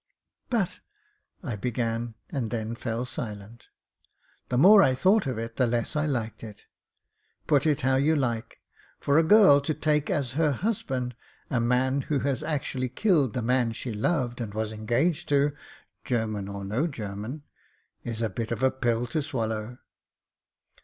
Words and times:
"But" 0.49 0.79
I 1.43 1.55
began, 1.55 2.15
and 2.31 2.49
then 2.49 2.73
fell 2.73 3.05
silent. 3.05 3.67
The 4.49 4.57
more 4.57 4.81
I 4.81 4.95
thought 4.95 5.27
of 5.27 5.37
it 5.37 5.57
the 5.57 5.67
less 5.67 5.95
I 5.95 6.07
liked 6.07 6.43
it. 6.43 6.65
Put 7.45 7.67
it 7.67 7.81
how 7.81 7.97
you 7.97 8.15
like, 8.15 8.61
for 8.99 9.19
a 9.19 9.23
girl 9.23 9.61
to 9.61 9.75
take 9.75 10.09
as 10.09 10.31
her 10.31 10.53
husband 10.53 11.13
a 11.51 11.59
man 11.59 12.01
who 12.01 12.17
has 12.21 12.41
actually 12.41 12.89
killed 12.89 13.33
the 13.35 13.43
man 13.43 13.73
she 13.73 13.93
loved 13.93 14.41
and 14.41 14.55
was 14.55 14.71
engaged 14.71 15.29
to— 15.29 15.51
German 16.03 16.47
or 16.47 16.65
no 16.65 16.87
German— 16.87 17.43
is 18.03 18.23
a 18.23 18.27
bit 18.31 18.51
of 18.51 18.63
a 18.63 18.71
pill 18.71 19.05
to 19.05 19.19
swal 19.19 19.49
low. 19.49 19.77